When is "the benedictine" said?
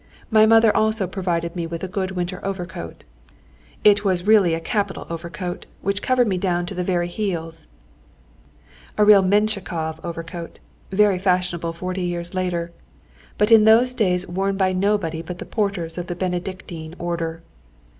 16.07-16.95